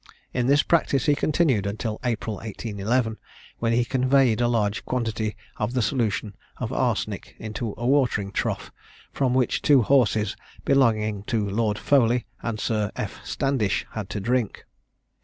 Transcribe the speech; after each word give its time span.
In 0.33 0.47
this 0.47 0.63
practice 0.63 1.05
he 1.05 1.13
continued 1.13 1.67
until 1.67 1.99
April 2.03 2.37
1811, 2.37 3.19
when 3.59 3.71
he 3.71 3.85
conveyed 3.85 4.41
a 4.41 4.47
large 4.47 4.83
quantity 4.83 5.37
of 5.57 5.73
the 5.73 5.81
solution 5.83 6.33
of 6.57 6.73
arsenic 6.73 7.35
into 7.37 7.75
a 7.77 7.85
watering 7.85 8.31
trough, 8.31 8.71
from 9.13 9.35
which 9.35 9.61
two 9.61 9.83
horses 9.83 10.35
belonging 10.65 11.21
to 11.25 11.47
Lord 11.47 11.77
Foley 11.77 12.25
and 12.41 12.59
Sir 12.59 12.89
F. 12.95 13.19
Standish 13.23 13.85
had 13.91 14.09
to 14.09 14.19
drink. 14.19 14.65